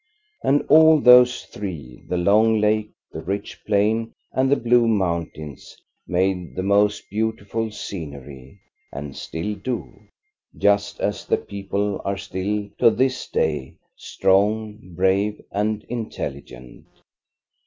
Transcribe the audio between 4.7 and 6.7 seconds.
mountains, made the